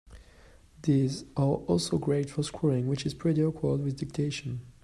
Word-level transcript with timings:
These 0.81 1.25
are 1.37 1.43
also 1.57 1.99
great 1.99 2.31
for 2.31 2.41
scrolling, 2.41 2.85
which 2.87 3.05
is 3.05 3.13
pretty 3.13 3.43
awkward 3.43 3.81
with 3.83 3.97
dictation. 3.99 4.61